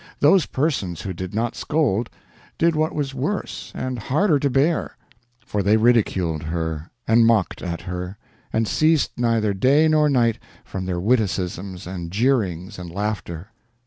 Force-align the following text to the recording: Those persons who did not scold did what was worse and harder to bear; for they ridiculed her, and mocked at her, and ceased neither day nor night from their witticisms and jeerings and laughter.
Those 0.19 0.47
persons 0.47 1.03
who 1.03 1.13
did 1.13 1.35
not 1.35 1.55
scold 1.55 2.09
did 2.57 2.75
what 2.75 2.95
was 2.95 3.13
worse 3.13 3.71
and 3.75 3.99
harder 3.99 4.39
to 4.39 4.49
bear; 4.49 4.97
for 5.45 5.61
they 5.61 5.77
ridiculed 5.77 6.41
her, 6.41 6.89
and 7.07 7.23
mocked 7.23 7.61
at 7.61 7.81
her, 7.81 8.17
and 8.51 8.67
ceased 8.67 9.11
neither 9.15 9.53
day 9.53 9.87
nor 9.87 10.09
night 10.09 10.39
from 10.65 10.87
their 10.87 10.99
witticisms 10.99 11.85
and 11.85 12.09
jeerings 12.09 12.79
and 12.79 12.89
laughter. 12.89 13.51